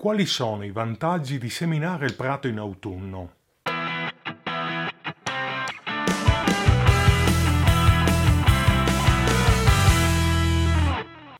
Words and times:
Quali 0.00 0.26
sono 0.26 0.64
i 0.64 0.70
vantaggi 0.70 1.38
di 1.38 1.50
seminare 1.50 2.06
il 2.06 2.14
prato 2.14 2.46
in 2.46 2.58
autunno? 2.58 3.37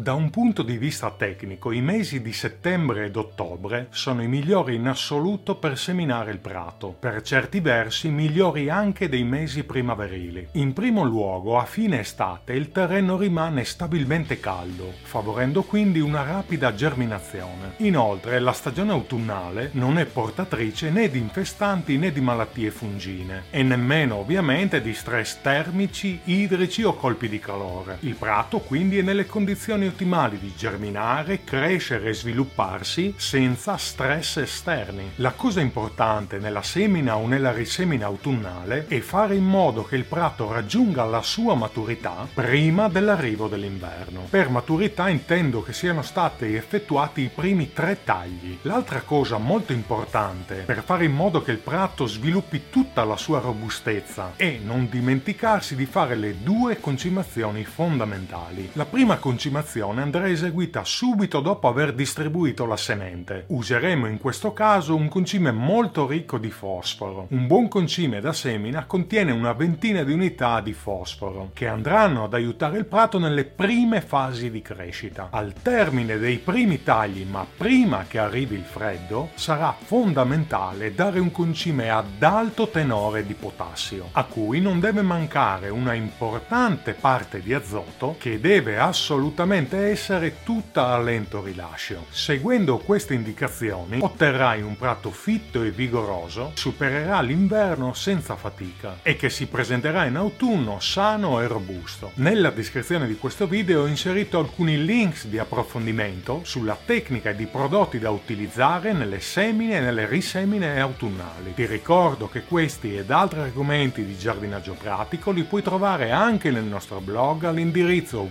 Da 0.00 0.14
un 0.14 0.30
punto 0.30 0.62
di 0.62 0.78
vista 0.78 1.10
tecnico, 1.10 1.72
i 1.72 1.82
mesi 1.82 2.22
di 2.22 2.32
settembre 2.32 3.04
ed 3.04 3.16
ottobre 3.16 3.88
sono 3.90 4.22
i 4.22 4.28
migliori 4.28 4.76
in 4.76 4.86
assoluto 4.86 5.56
per 5.56 5.76
seminare 5.76 6.30
il 6.30 6.38
prato, 6.38 6.96
per 6.98 7.20
certi 7.20 7.60
versi 7.60 8.08
migliori 8.08 8.70
anche 8.70 9.10
dei 9.10 9.24
mesi 9.24 9.62
primaverili. 9.62 10.48
In 10.52 10.72
primo 10.72 11.02
luogo, 11.02 11.58
a 11.58 11.66
fine 11.66 12.00
estate 12.00 12.54
il 12.54 12.72
terreno 12.72 13.18
rimane 13.18 13.64
stabilmente 13.64 14.40
caldo, 14.40 14.90
favorendo 15.02 15.64
quindi 15.64 16.00
una 16.00 16.22
rapida 16.22 16.74
germinazione. 16.74 17.74
Inoltre, 17.80 18.40
la 18.40 18.52
stagione 18.52 18.92
autunnale 18.92 19.68
non 19.74 19.98
è 19.98 20.06
portatrice 20.06 20.88
né 20.88 21.10
di 21.10 21.18
infestanti 21.18 21.98
né 21.98 22.10
di 22.10 22.22
malattie 22.22 22.70
fungine, 22.70 23.42
e 23.50 23.62
nemmeno 23.62 24.14
ovviamente 24.14 24.80
di 24.80 24.94
stress 24.94 25.42
termici, 25.42 26.20
idrici 26.24 26.84
o 26.84 26.94
colpi 26.94 27.28
di 27.28 27.38
calore. 27.38 27.98
Il 28.00 28.14
prato 28.14 28.60
quindi 28.60 28.96
è 28.96 29.02
nelle 29.02 29.26
condizioni 29.26 29.88
ottimali 29.90 30.38
di 30.38 30.52
germinare, 30.56 31.44
crescere 31.44 32.08
e 32.08 32.14
svilupparsi 32.14 33.14
senza 33.16 33.76
stress 33.76 34.38
esterni. 34.38 35.12
La 35.16 35.32
cosa 35.32 35.60
importante 35.60 36.38
nella 36.38 36.62
semina 36.62 37.16
o 37.16 37.26
nella 37.26 37.52
risemina 37.52 38.06
autunnale 38.06 38.86
è 38.86 39.00
fare 39.00 39.34
in 39.34 39.44
modo 39.44 39.84
che 39.84 39.96
il 39.96 40.04
prato 40.04 40.52
raggiunga 40.52 41.04
la 41.04 41.22
sua 41.22 41.54
maturità 41.54 42.26
prima 42.32 42.88
dell'arrivo 42.88 43.48
dell'inverno. 43.48 44.26
Per 44.30 44.48
maturità 44.48 45.08
intendo 45.08 45.62
che 45.62 45.72
siano 45.72 46.02
stati 46.02 46.54
effettuati 46.54 47.22
i 47.22 47.30
primi 47.34 47.72
tre 47.72 47.98
tagli. 48.04 48.58
L'altra 48.62 49.00
cosa 49.00 49.38
molto 49.38 49.72
importante 49.72 50.62
per 50.64 50.82
fare 50.84 51.04
in 51.04 51.12
modo 51.12 51.42
che 51.42 51.50
il 51.50 51.58
prato 51.58 52.06
sviluppi 52.06 52.70
tutta 52.70 53.04
la 53.04 53.16
sua 53.16 53.40
robustezza 53.40 54.34
è 54.36 54.58
non 54.62 54.88
dimenticarsi 54.88 55.74
di 55.74 55.86
fare 55.86 56.14
le 56.14 56.42
due 56.42 56.78
concimazioni 56.78 57.64
fondamentali. 57.64 58.70
La 58.74 58.84
prima 58.84 59.16
concimazione 59.16 59.78
andrà 59.82 60.28
eseguita 60.28 60.84
subito 60.84 61.40
dopo 61.40 61.68
aver 61.68 61.94
distribuito 61.94 62.66
la 62.66 62.76
semente. 62.76 63.44
Useremo 63.48 64.06
in 64.06 64.18
questo 64.18 64.52
caso 64.52 64.94
un 64.94 65.08
concime 65.08 65.50
molto 65.52 66.06
ricco 66.06 66.38
di 66.38 66.50
fosforo. 66.50 67.26
Un 67.30 67.46
buon 67.46 67.68
concime 67.68 68.20
da 68.20 68.32
semina 68.32 68.84
contiene 68.84 69.32
una 69.32 69.52
ventina 69.52 70.02
di 70.02 70.12
unità 70.12 70.60
di 70.60 70.72
fosforo 70.72 71.50
che 71.54 71.66
andranno 71.66 72.24
ad 72.24 72.34
aiutare 72.34 72.78
il 72.78 72.84
prato 72.84 73.18
nelle 73.18 73.44
prime 73.44 74.00
fasi 74.00 74.50
di 74.50 74.62
crescita. 74.62 75.28
Al 75.30 75.54
termine 75.62 76.18
dei 76.18 76.38
primi 76.38 76.82
tagli, 76.82 77.24
ma 77.24 77.46
prima 77.56 78.04
che 78.06 78.18
arrivi 78.18 78.56
il 78.56 78.64
freddo, 78.64 79.30
sarà 79.34 79.74
fondamentale 79.78 80.94
dare 80.94 81.20
un 81.20 81.30
concime 81.30 81.90
ad 81.90 82.22
alto 82.22 82.68
tenore 82.68 83.24
di 83.26 83.34
potassio, 83.34 84.08
a 84.12 84.24
cui 84.24 84.60
non 84.60 84.80
deve 84.80 85.02
mancare 85.02 85.68
una 85.68 85.94
importante 85.94 86.92
parte 86.92 87.40
di 87.40 87.54
azoto 87.54 88.16
che 88.18 88.40
deve 88.40 88.78
assolutamente 88.78 89.69
dovrebbe 89.70 89.90
essere 89.90 90.42
tutta 90.42 90.88
a 90.88 90.98
lento 90.98 91.42
rilascio. 91.42 92.06
Seguendo 92.10 92.78
queste 92.78 93.14
indicazioni 93.14 93.98
otterrai 94.00 94.62
un 94.62 94.76
prato 94.76 95.10
fitto 95.10 95.62
e 95.62 95.70
vigoroso, 95.70 96.50
supererà 96.54 97.20
l'inverno 97.20 97.94
senza 97.94 98.34
fatica 98.34 98.98
e 99.02 99.14
che 99.14 99.30
si 99.30 99.46
presenterà 99.46 100.06
in 100.06 100.16
autunno 100.16 100.80
sano 100.80 101.40
e 101.40 101.46
robusto. 101.46 102.10
Nella 102.14 102.50
descrizione 102.50 103.06
di 103.06 103.16
questo 103.16 103.46
video 103.46 103.82
ho 103.82 103.86
inserito 103.86 104.38
alcuni 104.38 104.84
links 104.84 105.26
di 105.26 105.38
approfondimento 105.38 106.40
sulla 106.42 106.76
tecnica 106.84 107.30
di 107.32 107.46
prodotti 107.46 107.98
da 108.00 108.10
utilizzare 108.10 108.92
nelle 108.92 109.20
semine 109.20 109.76
e 109.76 109.80
nelle 109.80 110.06
risemine 110.06 110.80
autunnali. 110.80 111.54
Ti 111.54 111.66
ricordo 111.66 112.28
che 112.28 112.42
questi 112.42 112.96
ed 112.96 113.10
altri 113.10 113.40
argomenti 113.40 114.04
di 114.04 114.18
giardinaggio 114.18 114.74
pratico 114.74 115.30
li 115.30 115.44
puoi 115.44 115.62
trovare 115.62 116.10
anche 116.10 116.50
nel 116.50 116.64
nostro 116.64 117.00
blog 117.00 117.44
all'indirizzo 117.44 118.28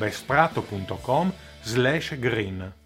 www.besprato.com 0.00 1.32
slash 1.62 2.14
green. 2.18 2.79